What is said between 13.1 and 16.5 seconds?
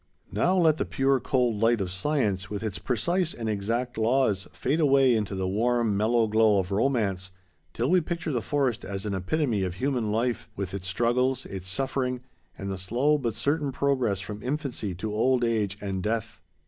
but certain progress from infancy to old age and death.